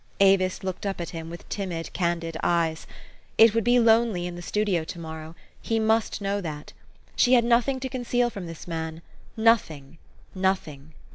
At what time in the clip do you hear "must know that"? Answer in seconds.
5.79-6.73